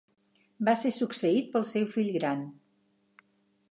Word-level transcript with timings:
Va 0.69 0.73
ser 0.85 0.91
succeït 0.95 1.53
pel 1.53 1.69
seu 1.75 1.87
fill 1.95 2.13
gran. 2.19 2.45